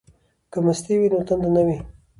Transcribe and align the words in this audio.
که 0.51 0.57
مستې 0.65 0.95
وي 0.99 1.07
نو 1.13 1.19
تنده 1.27 1.49
نه 1.55 1.61
وي. 1.65 1.77